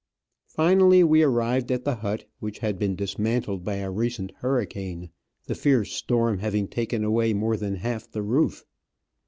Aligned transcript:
Finally 0.47 1.03
we 1.03 1.21
arrived 1.21 1.71
at 1.71 1.83
the 1.85 1.97
hut, 1.97 2.25
which 2.39 2.57
had 2.57 2.79
been 2.79 2.95
dismantled 2.95 3.63
by 3.63 3.75
a 3.75 3.91
recent 3.91 4.31
hurricane, 4.37 5.11
the 5.45 5.53
fierce 5.53 5.91
storm 5.93 6.39
having 6.39 6.67
taken 6.67 7.03
away 7.03 7.33
more 7.35 7.55
than 7.55 7.75
half 7.75 8.09
the 8.11 8.23
roof. 8.23 8.65